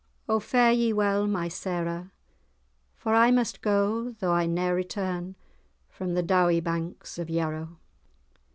[0.27, 2.11] O fare ye well, my Sarah!
[2.95, 5.35] For I must go, though I ne'er return
[5.89, 7.77] From the dowie banks of Yarrow."